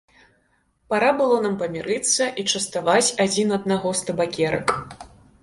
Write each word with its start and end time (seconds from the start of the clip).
Пара 0.93 1.09
было 1.19 1.35
нам 1.43 1.57
памірыцца 1.61 2.23
і 2.41 2.47
частаваць 2.55 3.13
адзін 3.27 3.55
аднаго 3.61 3.95
з 4.01 4.11
табакерак. 4.11 4.67